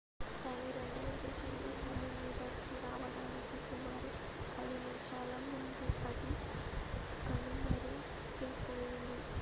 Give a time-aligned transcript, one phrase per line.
[0.43, 4.09] దాని రెండవ దశలో భూమి మీదకి రావడానికి సుమారు
[4.55, 6.31] 10 నిమిషాల ముందు అది
[7.27, 9.19] కనుమరుగైపోయింది